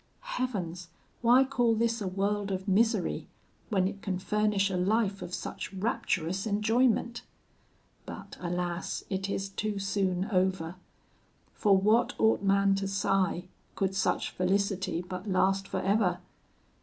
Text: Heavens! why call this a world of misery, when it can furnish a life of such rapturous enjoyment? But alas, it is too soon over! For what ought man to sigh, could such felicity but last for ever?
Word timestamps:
Heavens! 0.37 0.87
why 1.21 1.43
call 1.43 1.75
this 1.75 2.01
a 2.01 2.07
world 2.07 2.49
of 2.49 2.67
misery, 2.67 3.27
when 3.69 3.87
it 3.87 4.01
can 4.01 4.17
furnish 4.17 4.71
a 4.71 4.75
life 4.75 5.21
of 5.21 5.31
such 5.31 5.71
rapturous 5.71 6.47
enjoyment? 6.47 7.21
But 8.07 8.35
alas, 8.39 9.03
it 9.11 9.29
is 9.29 9.49
too 9.49 9.77
soon 9.77 10.25
over! 10.31 10.73
For 11.53 11.77
what 11.77 12.19
ought 12.19 12.41
man 12.41 12.73
to 12.77 12.87
sigh, 12.87 13.43
could 13.75 13.93
such 13.93 14.31
felicity 14.31 15.05
but 15.07 15.29
last 15.29 15.67
for 15.67 15.79
ever? 15.81 16.17